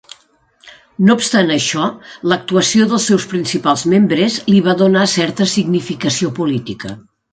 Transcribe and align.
No 1.09 1.15
obstant 1.19 1.51
això, 1.55 1.89
l'actuació 2.33 2.87
dels 2.93 3.05
seus 3.11 3.27
principals 3.35 3.85
membres 3.93 4.39
li 4.51 4.65
va 4.69 4.77
donar 4.81 5.05
certa 5.13 5.49
significació 5.53 6.33
política. 6.41 6.97